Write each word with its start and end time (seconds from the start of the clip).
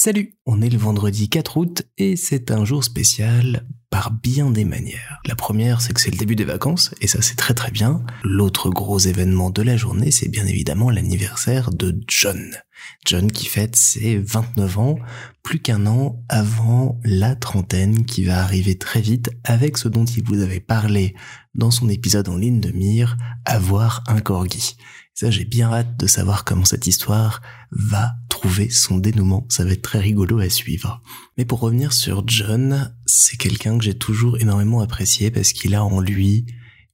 Salut, 0.00 0.38
on 0.46 0.62
est 0.62 0.68
le 0.68 0.78
vendredi 0.78 1.28
4 1.28 1.56
août 1.56 1.82
et 1.98 2.14
c'est 2.14 2.52
un 2.52 2.64
jour 2.64 2.84
spécial 2.84 3.66
par 3.90 4.12
bien 4.12 4.48
des 4.48 4.64
manières. 4.64 5.18
La 5.26 5.34
première, 5.34 5.80
c'est 5.80 5.92
que 5.92 6.00
c'est 6.00 6.12
le 6.12 6.16
début 6.16 6.36
des 6.36 6.44
vacances, 6.44 6.94
et 7.00 7.08
ça 7.08 7.20
c'est 7.20 7.34
très 7.34 7.52
très 7.52 7.72
bien. 7.72 8.04
L'autre 8.22 8.70
gros 8.70 9.00
événement 9.00 9.50
de 9.50 9.60
la 9.60 9.76
journée, 9.76 10.12
c'est 10.12 10.28
bien 10.28 10.46
évidemment 10.46 10.90
l'anniversaire 10.90 11.70
de 11.72 11.98
John. 12.06 12.54
John 13.06 13.32
qui 13.32 13.46
fête 13.46 13.74
ses 13.74 14.18
29 14.18 14.78
ans, 14.78 14.98
plus 15.42 15.58
qu'un 15.58 15.84
an 15.86 16.22
avant 16.28 17.00
la 17.02 17.34
trentaine 17.34 18.04
qui 18.06 18.22
va 18.22 18.40
arriver 18.40 18.78
très 18.78 19.00
vite 19.00 19.30
avec 19.42 19.78
ce 19.78 19.88
dont 19.88 20.04
il 20.04 20.22
vous 20.22 20.42
avait 20.42 20.60
parlé 20.60 21.16
dans 21.56 21.72
son 21.72 21.88
épisode 21.88 22.28
en 22.28 22.36
ligne 22.36 22.60
de 22.60 22.70
mire, 22.70 23.16
avoir 23.44 24.04
un 24.06 24.20
corgi. 24.20 24.76
Ça, 25.12 25.32
j'ai 25.32 25.44
bien 25.44 25.72
hâte 25.72 25.96
de 25.96 26.06
savoir 26.06 26.44
comment 26.44 26.64
cette 26.64 26.86
histoire 26.86 27.42
va 27.72 28.12
son 28.70 28.98
dénouement. 28.98 29.46
Ça 29.48 29.64
va 29.64 29.72
être 29.72 29.82
très 29.82 30.00
rigolo 30.00 30.38
à 30.38 30.48
suivre. 30.48 31.02
Mais 31.36 31.44
pour 31.44 31.60
revenir 31.60 31.92
sur 31.92 32.24
John, 32.26 32.94
c'est 33.06 33.36
quelqu'un 33.36 33.78
que 33.78 33.84
j'ai 33.84 33.96
toujours 33.96 34.38
énormément 34.38 34.80
apprécié 34.80 35.30
parce 35.30 35.52
qu'il 35.52 35.74
a 35.74 35.84
en 35.84 36.00
lui 36.00 36.46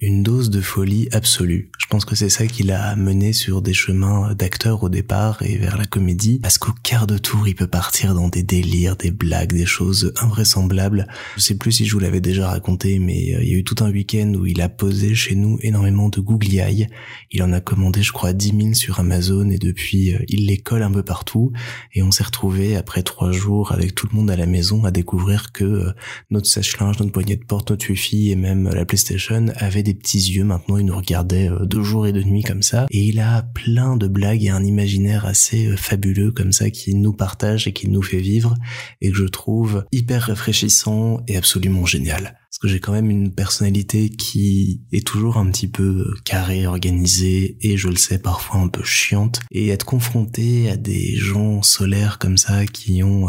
une 0.00 0.22
dose 0.22 0.48
de 0.48 0.62
folie 0.62 1.08
absolue. 1.12 1.70
Je 1.78 1.86
pense 1.86 2.06
que 2.06 2.14
c'est 2.14 2.30
ça 2.30 2.46
qui 2.46 2.62
l'a 2.62 2.96
mené 2.96 3.32
sur 3.34 3.60
des 3.60 3.74
chemins 3.74 4.34
d'acteur 4.34 4.82
au 4.82 4.88
départ 4.88 5.42
et 5.42 5.58
vers 5.58 5.76
la 5.76 5.84
comédie, 5.84 6.38
parce 6.38 6.56
qu'au 6.56 6.72
quart 6.82 7.06
de 7.06 7.18
tour, 7.18 7.46
il 7.48 7.54
peut 7.54 7.66
partir 7.66 8.14
dans 8.14 8.28
des 8.28 8.42
délires, 8.42 8.96
des 8.96 9.10
blagues, 9.10 9.52
des 9.52 9.66
choses 9.66 10.14
invraisemblables. 10.22 11.06
Je 11.36 11.42
sais 11.42 11.56
plus 11.56 11.72
si 11.72 11.84
je 11.84 11.92
vous 11.92 11.98
l'avais 11.98 12.22
déjà 12.22 12.48
raconté, 12.48 12.98
mais 12.98 13.34
euh, 13.34 13.42
il 13.42 13.48
y 13.48 13.54
a 13.54 13.58
eu 13.58 13.64
tout 13.64 13.84
un 13.84 13.90
week-end 13.90 14.32
où 14.38 14.46
il 14.46 14.62
a 14.62 14.70
posé 14.70 15.14
chez 15.14 15.34
nous 15.34 15.58
énormément 15.62 16.08
de 16.08 16.20
googly 16.20 16.58
eyes. 16.58 16.86
Il 17.30 17.42
en 17.42 17.52
a 17.52 17.60
commandé, 17.60 18.02
je 18.02 18.12
crois, 18.12 18.32
10 18.32 18.54
000 18.56 18.74
sur 18.74 19.00
Amazon 19.00 19.50
et 19.50 19.58
depuis, 19.58 20.14
euh, 20.14 20.18
il 20.28 20.46
les 20.46 20.58
colle 20.58 20.82
un 20.82 20.92
peu 20.92 21.02
partout. 21.02 21.52
Et 21.92 22.02
on 22.02 22.10
s'est 22.10 22.24
retrouvé 22.24 22.76
après 22.76 23.02
trois 23.02 23.32
jours 23.32 23.72
avec 23.72 23.94
tout 23.94 24.08
le 24.10 24.16
monde 24.16 24.30
à 24.30 24.36
la 24.36 24.46
maison 24.46 24.84
à 24.84 24.92
découvrir 24.92 25.52
que 25.52 25.64
euh, 25.64 25.92
notre 26.30 26.46
sèche-linge, 26.46 26.98
notre 27.00 27.12
poignée 27.12 27.36
de 27.36 27.44
porte, 27.44 27.70
notre 27.70 27.90
wifi 27.90 28.30
et 28.30 28.36
même 28.36 28.68
la 28.68 28.86
PlayStation 28.86 29.46
avaient 29.56 29.82
des 29.82 29.89
petits 29.94 30.18
yeux 30.18 30.44
maintenant, 30.44 30.76
il 30.76 30.86
nous 30.86 30.96
regardait 30.96 31.48
euh, 31.48 31.66
de 31.66 31.82
jour 31.82 32.06
et 32.06 32.12
de 32.12 32.22
nuit 32.22 32.42
comme 32.42 32.62
ça. 32.62 32.86
Et 32.90 33.02
il 33.02 33.20
a 33.20 33.42
plein 33.42 33.96
de 33.96 34.06
blagues 34.06 34.44
et 34.44 34.50
un 34.50 34.64
imaginaire 34.64 35.26
assez 35.26 35.66
euh, 35.66 35.76
fabuleux 35.76 36.32
comme 36.32 36.52
ça 36.52 36.70
qui 36.70 36.94
nous 36.94 37.12
partage 37.12 37.66
et 37.66 37.72
qui 37.72 37.88
nous 37.88 38.02
fait 38.02 38.20
vivre 38.20 38.54
et 39.00 39.10
que 39.10 39.16
je 39.16 39.24
trouve 39.24 39.84
hyper 39.92 40.22
rafraîchissant 40.22 41.22
et 41.28 41.36
absolument 41.36 41.86
génial. 41.86 42.38
Parce 42.50 42.58
que 42.58 42.68
j'ai 42.68 42.80
quand 42.80 42.92
même 42.92 43.10
une 43.10 43.32
personnalité 43.32 44.08
qui 44.08 44.82
est 44.92 45.06
toujours 45.06 45.36
un 45.36 45.50
petit 45.50 45.68
peu 45.68 45.82
euh, 45.82 46.14
carrée, 46.24 46.66
organisée 46.66 47.56
et 47.60 47.76
je 47.76 47.88
le 47.88 47.96
sais 47.96 48.18
parfois 48.18 48.60
un 48.60 48.68
peu 48.68 48.84
chiante. 48.84 49.40
Et 49.50 49.68
être 49.68 49.86
confronté 49.86 50.70
à 50.70 50.76
des 50.76 51.16
gens 51.16 51.62
solaires 51.62 52.18
comme 52.18 52.38
ça 52.38 52.66
qui 52.66 53.02
ont 53.02 53.28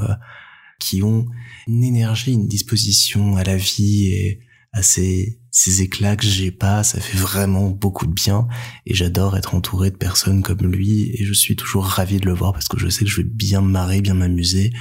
qui 0.80 1.04
ont 1.04 1.28
une 1.68 1.84
énergie, 1.84 2.34
une 2.34 2.48
disposition 2.48 3.38
à 3.38 3.44
la 3.44 3.56
vie 3.56 4.08
et 4.08 4.40
à 4.74 4.84
ces, 4.84 5.40
ces 5.52 5.82
éclats 5.82 6.16
que 6.16 6.26
j'ai 6.26 6.52
pas, 6.52 6.84
ça 6.84 7.00
fait 7.00 7.18
vraiment 7.18 7.70
beaucoup 7.70 8.06
de 8.06 8.14
bien 8.14 8.48
et 8.86 8.94
j'adore 8.94 9.36
être 9.36 9.54
entouré 9.54 9.92
de 9.92 9.98
personnes 9.98 10.44
comme 10.44 10.66
lui 10.66 11.12
et 11.14 11.26
je 11.26 11.34
suis 11.34 11.56
toujours 11.56 11.86
ravi 11.86 12.20
de 12.20 12.26
le 12.26 12.34
voir 12.34 12.54
parce 12.54 12.70
que 12.70 12.80
je 12.80 12.88
sais 12.88 13.04
que 13.04 13.12
je 13.12 13.18
vais 13.18 13.28
bien 13.28 13.62
me 13.62 13.70
marrer, 13.70 14.02
bien 14.02 14.14
m'amuser 14.14 14.72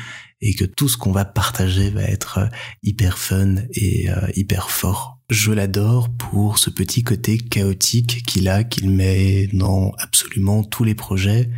et 0.41 0.55
que 0.55 0.65
tout 0.65 0.89
ce 0.89 0.97
qu'on 0.97 1.13
va 1.13 1.25
partager 1.25 1.91
va 1.91 2.03
être 2.03 2.39
euh, 2.39 2.47
hyper 2.83 3.19
fun 3.19 3.57
et 3.73 4.11
euh, 4.11 4.27
hyper 4.35 4.71
fort. 4.71 5.19
Je 5.29 5.53
l'adore 5.53 6.09
pour 6.17 6.59
ce 6.59 6.71
petit 6.71 7.05
côté 7.05 7.39
chaotique 7.39 8.25
qu'il 8.27 8.49
a, 8.49 8.65
qu'il 8.65 8.91
met 8.91 9.49
dans 9.53 9.93
absolument 9.99 10.65
tous 10.65 10.85
les 10.85 10.95
projets 10.95 11.51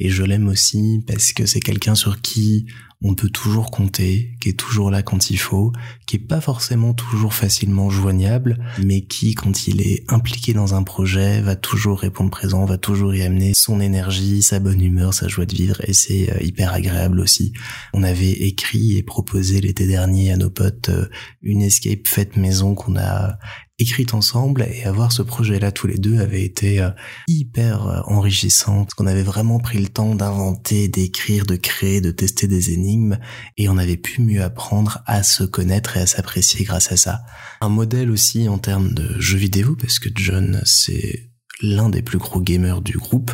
et 0.00 0.08
je 0.08 0.24
l'aime 0.24 0.48
aussi 0.48 1.04
parce 1.06 1.32
que 1.32 1.46
c'est 1.46 1.60
quelqu'un 1.60 1.94
sur 1.94 2.20
qui 2.20 2.66
on 3.02 3.14
peut 3.14 3.30
toujours 3.30 3.70
compter, 3.70 4.36
qui 4.40 4.50
est 4.50 4.58
toujours 4.58 4.90
là 4.90 5.02
quand 5.02 5.30
il 5.30 5.38
faut, 5.38 5.72
qui 6.06 6.16
est 6.16 6.18
pas 6.18 6.42
forcément 6.42 6.92
toujours 6.92 7.32
facilement 7.32 7.88
joignable, 7.88 8.58
mais 8.84 9.00
qui, 9.00 9.34
quand 9.34 9.66
il 9.66 9.80
est 9.80 10.04
impliqué 10.12 10.52
dans 10.52 10.74
un 10.74 10.82
projet, 10.82 11.40
va 11.40 11.56
toujours 11.56 12.00
répondre 12.00 12.30
présent, 12.30 12.66
va 12.66 12.76
toujours 12.76 13.14
y 13.14 13.22
amener 13.22 13.52
son 13.54 13.80
énergie, 13.80 14.42
sa 14.42 14.58
bonne 14.58 14.82
humeur, 14.82 15.14
sa 15.14 15.28
joie 15.28 15.46
de 15.46 15.54
vivre, 15.54 15.80
et 15.88 15.94
c'est 15.94 16.30
euh, 16.30 16.42
hyper 16.42 16.74
agréable 16.74 17.20
aussi. 17.20 17.54
On 17.94 18.02
avait 18.02 18.32
écrit 18.32 18.98
et 18.98 19.02
proposé 19.02 19.62
l'été 19.62 19.86
dernier 19.86 20.32
à 20.32 20.36
nos 20.36 20.50
potes 20.50 20.90
euh, 20.90 21.08
une 21.40 21.62
escape 21.62 22.06
faite 22.06 22.36
maison 22.36 22.74
qu'on 22.74 22.96
a 22.96 23.38
écrite 23.80 24.14
ensemble 24.14 24.66
et 24.70 24.84
avoir 24.84 25.10
ce 25.10 25.22
projet-là 25.22 25.72
tous 25.72 25.86
les 25.86 25.96
deux 25.96 26.18
avait 26.18 26.44
été 26.44 26.80
euh, 26.80 26.90
hyper 27.26 27.86
euh, 27.86 28.00
enrichissant 28.06 28.84
parce 28.84 28.94
qu'on 28.94 29.06
avait 29.06 29.22
vraiment 29.22 29.58
pris 29.58 29.78
le 29.78 29.88
temps 29.88 30.14
d'inventer, 30.14 30.88
d'écrire, 30.88 31.46
de 31.46 31.56
créer, 31.56 32.00
de 32.00 32.10
tester 32.10 32.46
des 32.46 32.70
énigmes 32.70 33.18
et 33.56 33.68
on 33.68 33.78
avait 33.78 33.96
pu 33.96 34.20
mieux 34.20 34.42
apprendre 34.42 35.02
à 35.06 35.22
se 35.22 35.44
connaître 35.44 35.96
et 35.96 36.00
à 36.00 36.06
s'apprécier 36.06 36.64
grâce 36.64 36.92
à 36.92 36.96
ça. 36.96 37.22
Un 37.62 37.70
modèle 37.70 38.10
aussi 38.10 38.48
en 38.48 38.58
termes 38.58 38.92
de 38.92 39.18
jeux 39.18 39.38
vidéo 39.38 39.74
parce 39.76 39.98
que 39.98 40.10
John 40.14 40.60
c'est 40.64 41.30
l'un 41.62 41.88
des 41.88 42.02
plus 42.02 42.18
gros 42.18 42.40
gamers 42.40 42.82
du 42.82 42.98
groupe. 42.98 43.32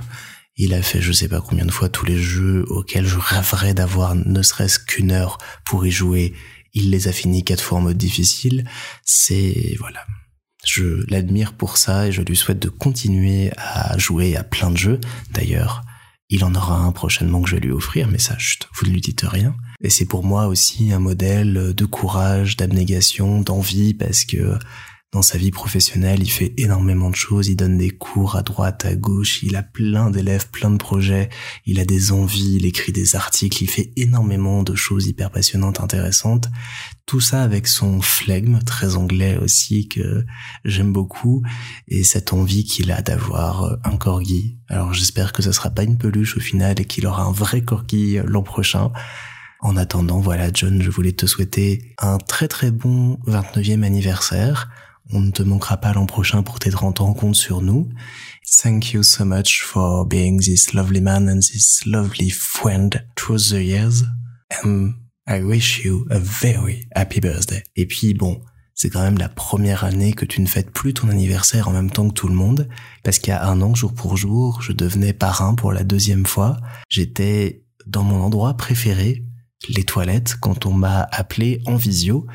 Il 0.57 0.73
a 0.73 0.81
fait 0.81 1.03
je 1.03 1.13
sais 1.13 1.29
pas 1.29 1.41
combien 1.41 1.67
de 1.67 1.73
fois 1.73 1.89
tous 1.89 2.07
les 2.07 2.19
jeux 2.19 2.65
auxquels 2.69 3.07
je 3.07 3.19
rêverais 3.19 3.75
d'avoir 3.75 4.15
ne 4.15 4.43
serait-ce 4.43 4.79
qu'une 4.79 5.11
heure 5.11 5.39
pour 5.65 5.85
y 5.85 5.91
jouer. 5.91 6.35
Il 6.73 6.91
les 6.91 7.09
a 7.09 7.13
finis 7.13 7.43
quatre 7.43 7.63
fois 7.63 7.79
en 7.79 7.81
mode 7.81 7.97
difficile. 7.97 8.69
C'est, 9.03 9.77
voilà. 9.81 10.05
Je 10.67 11.05
l'admire 11.09 11.55
pour 11.55 11.77
ça 11.77 12.09
et 12.09 12.13
je 12.13 12.23
lui 12.23 12.37
souhaite 12.37 12.59
de 12.59 12.69
continuer 12.69 13.53
à 13.57 13.97
jouer 13.97 14.37
à 14.37 14.43
plein 14.43 14.71
de 14.71 14.77
jeux. 14.77 15.01
D'ailleurs, 15.33 15.83
il 16.29 16.45
en 16.45 16.55
aura 16.55 16.79
un 16.79 16.93
prochainement 16.93 17.41
que 17.41 17.49
je 17.49 17.55
vais 17.55 17.61
lui 17.61 17.71
offrir, 17.71 18.09
mais 18.09 18.19
ça, 18.19 18.37
vous 18.75 18.87
ne 18.87 18.93
lui 18.93 19.01
dites 19.01 19.23
rien. 19.23 19.55
Et 19.81 19.91
c'est 19.91 20.07
pour 20.07 20.25
moi 20.25 20.49
aussi 20.49 20.93
un 20.93 20.99
modèle 20.99 21.73
de 21.75 21.85
courage, 21.85 22.57
d'abnégation, 22.57 23.41
d'envie, 23.41 23.95
parce 23.95 24.25
que 24.25 24.59
dans 25.17 25.23
sa 25.23 25.39
vie 25.39 25.51
professionnelle, 25.51 26.23
il 26.23 26.31
fait 26.31 26.53
énormément 26.59 27.09
de 27.09 27.17
choses, 27.17 27.49
il 27.49 27.57
donne 27.57 27.79
des 27.79 27.89
cours 27.89 28.37
à 28.37 28.43
droite, 28.43 28.85
à 28.85 28.95
gauche, 28.97 29.43
il 29.43 29.57
a 29.57 29.63
plein 29.63 30.11
d'élèves, 30.11 30.51
plein 30.51 30.71
de 30.71 30.77
projets, 30.77 31.31
il 31.65 31.81
a 31.81 31.87
des 31.87 32.13
envies, 32.13 32.57
il 32.57 32.67
écrit 32.67 32.93
des 32.93 33.17
articles, 33.17 33.63
il 33.63 33.71
fait 33.71 33.95
énormément 33.97 34.63
de 34.63 34.75
choses 34.75 35.07
hyper 35.07 35.31
passionnantes, 35.31 35.81
intéressantes. 35.81 36.51
Tout 37.07 37.21
ça 37.21 37.43
avec 37.43 37.67
son 37.67 38.03
flegme, 38.03 38.59
très 38.59 38.97
anglais 38.97 39.39
aussi, 39.39 39.89
que 39.89 40.27
j'aime 40.67 40.93
beaucoup, 40.93 41.43
et 41.89 42.05
cette 42.05 42.35
envie 42.35 42.65
qu'il 42.65 42.93
a 42.93 43.01
d'avoir 43.01 43.79
un 43.85 43.97
corgi. 43.97 44.59
Alors 44.69 44.93
j'espère 44.93 45.33
que 45.33 45.41
ce 45.41 45.51
sera 45.51 45.71
pas 45.71 45.85
une 45.85 45.97
peluche 45.97 46.37
au 46.37 46.41
final 46.41 46.79
et 46.79 46.85
qu'il 46.85 47.07
aura 47.07 47.23
un 47.23 47.33
vrai 47.33 47.63
corgi 47.63 48.19
l'an 48.23 48.43
prochain. 48.43 48.93
En 49.61 49.79
attendant, 49.79 50.21
voilà 50.21 50.51
John, 50.53 50.83
je 50.83 50.91
voulais 50.91 51.13
te 51.13 51.25
souhaiter 51.25 51.95
un 51.97 52.19
très 52.19 52.49
très 52.49 52.71
bon 52.71 53.19
29e 53.27 53.83
anniversaire 53.83 54.69
on 55.13 55.21
ne 55.21 55.31
te 55.31 55.43
manquera 55.43 55.77
pas 55.77 55.93
l'an 55.93 56.07
prochain 56.07 56.43
pour 56.43 56.59
tes 56.59 56.71
30 56.71 57.01
ans, 57.01 57.15
compte 57.15 57.37
sur 57.37 57.63
nous. 57.63 57.89
Thank 58.63 58.93
you 58.93 59.03
so 59.03 59.25
much 59.25 59.63
for 59.63 60.07
being 60.07 60.41
this 60.41 60.73
lovely 60.73 61.01
man 61.01 61.29
and 61.29 61.41
this 61.41 61.85
lovely 61.87 62.31
friend 62.31 63.05
through 63.17 63.39
the 63.39 63.63
years. 63.63 64.05
And 64.63 64.95
I 65.29 65.43
wish 65.43 65.85
you 65.85 66.07
a 66.11 66.19
very 66.19 66.87
happy 66.95 67.21
birthday. 67.21 67.63
Et 67.77 67.87
puis 67.87 68.15
bon, 68.15 68.41
c'est 68.75 68.91
quand 68.91 69.03
même 69.03 69.19
la 69.19 69.29
première 69.29 69.85
année 69.85 70.13
que 70.13 70.25
tu 70.25 70.41
ne 70.41 70.47
fêtes 70.47 70.71
plus 70.71 70.95
ton 70.95 71.09
anniversaire 71.09 71.67
en 71.69 71.73
même 71.73 71.91
temps 71.91 72.09
que 72.09 72.15
tout 72.15 72.29
le 72.29 72.35
monde, 72.35 72.69
parce 73.03 73.19
qu'il 73.19 73.31
y 73.31 73.37
a 73.37 73.49
un 73.49 73.61
an, 73.63 73.75
jour 73.75 73.95
pour 73.95 74.17
jour, 74.17 74.61
je 74.61 74.73
devenais 74.73 75.13
parrain 75.13 75.55
pour 75.55 75.73
la 75.73 75.83
deuxième 75.83 76.27
fois. 76.27 76.59
J'étais 76.89 77.65
dans 77.87 78.03
mon 78.03 78.21
endroit 78.23 78.55
préféré, 78.55 79.25
les 79.71 79.85
toilettes, 79.85 80.37
quand 80.41 80.67
on 80.67 80.73
m'a 80.73 81.09
appelé 81.11 81.63
en 81.67 81.77
visio. 81.77 82.27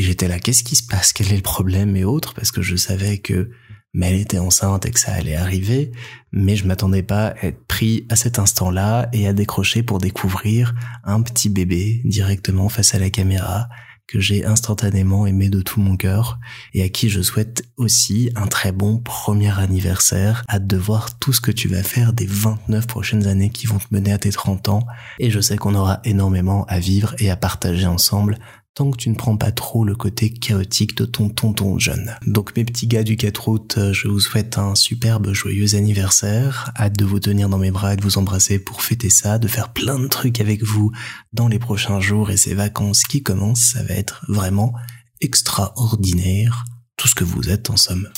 Et 0.00 0.02
j'étais 0.02 0.28
là, 0.28 0.38
qu'est-ce 0.38 0.64
qui 0.64 0.76
se 0.76 0.82
passe? 0.82 1.12
Quel 1.12 1.30
est 1.30 1.36
le 1.36 1.42
problème 1.42 1.94
et 1.94 2.04
autres? 2.04 2.32
Parce 2.32 2.50
que 2.52 2.62
je 2.62 2.74
savais 2.74 3.18
que 3.18 3.50
mais 3.92 4.08
elle 4.08 4.20
était 4.20 4.38
enceinte 4.38 4.86
et 4.86 4.92
que 4.92 4.98
ça 4.98 5.12
allait 5.12 5.36
arriver, 5.36 5.92
mais 6.32 6.56
je 6.56 6.66
m'attendais 6.66 7.02
pas 7.02 7.26
à 7.26 7.46
être 7.48 7.66
pris 7.66 8.06
à 8.08 8.16
cet 8.16 8.38
instant-là 8.38 9.10
et 9.12 9.28
à 9.28 9.34
décrocher 9.34 9.82
pour 9.82 9.98
découvrir 9.98 10.74
un 11.04 11.20
petit 11.20 11.50
bébé 11.50 12.00
directement 12.06 12.70
face 12.70 12.94
à 12.94 12.98
la 12.98 13.10
caméra 13.10 13.68
que 14.06 14.20
j'ai 14.20 14.46
instantanément 14.46 15.26
aimé 15.26 15.50
de 15.50 15.60
tout 15.60 15.80
mon 15.80 15.98
cœur 15.98 16.38
et 16.72 16.82
à 16.82 16.88
qui 16.88 17.10
je 17.10 17.20
souhaite 17.20 17.64
aussi 17.76 18.30
un 18.36 18.46
très 18.46 18.72
bon 18.72 18.98
premier 18.98 19.52
anniversaire, 19.58 20.44
hâte 20.48 20.66
de 20.66 20.78
voir 20.78 21.18
tout 21.18 21.34
ce 21.34 21.42
que 21.42 21.52
tu 21.52 21.68
vas 21.68 21.82
faire 21.82 22.14
des 22.14 22.26
29 22.26 22.86
prochaines 22.86 23.26
années 23.26 23.50
qui 23.50 23.66
vont 23.66 23.78
te 23.78 23.86
mener 23.90 24.12
à 24.12 24.18
tes 24.18 24.32
30 24.32 24.70
ans. 24.70 24.86
Et 25.18 25.30
je 25.30 25.40
sais 25.40 25.58
qu'on 25.58 25.74
aura 25.74 26.00
énormément 26.04 26.64
à 26.68 26.80
vivre 26.80 27.14
et 27.18 27.28
à 27.28 27.36
partager 27.36 27.86
ensemble 27.86 28.38
que 28.88 28.96
tu 28.96 29.10
ne 29.10 29.14
prends 29.14 29.36
pas 29.36 29.52
trop 29.52 29.84
le 29.84 29.94
côté 29.94 30.30
chaotique 30.30 30.96
de 30.96 31.04
ton 31.04 31.28
tonton 31.28 31.78
jeune. 31.78 32.16
Donc 32.26 32.56
mes 32.56 32.64
petits 32.64 32.86
gars 32.86 33.02
du 33.02 33.16
4 33.16 33.48
août, 33.48 33.74
euh, 33.76 33.92
je 33.92 34.08
vous 34.08 34.20
souhaite 34.20 34.56
un 34.56 34.74
superbe 34.74 35.32
joyeux 35.32 35.74
anniversaire. 35.74 36.72
Hâte 36.78 36.96
de 36.96 37.04
vous 37.04 37.20
tenir 37.20 37.48
dans 37.48 37.58
mes 37.58 37.70
bras 37.70 37.92
et 37.92 37.96
de 37.96 38.02
vous 38.02 38.16
embrasser 38.16 38.58
pour 38.58 38.82
fêter 38.82 39.10
ça, 39.10 39.38
de 39.38 39.48
faire 39.48 39.72
plein 39.72 39.98
de 39.98 40.06
trucs 40.06 40.40
avec 40.40 40.62
vous 40.62 40.92
dans 41.32 41.48
les 41.48 41.58
prochains 41.58 42.00
jours 42.00 42.30
et 42.30 42.38
ces 42.38 42.54
vacances 42.54 43.02
qui 43.04 43.22
commencent, 43.22 43.72
ça 43.74 43.82
va 43.82 43.94
être 43.94 44.24
vraiment 44.28 44.72
extraordinaire. 45.20 46.64
Tout 46.96 47.08
ce 47.08 47.14
que 47.14 47.24
vous 47.24 47.50
êtes 47.50 47.68
en 47.68 47.76
somme. 47.76 48.08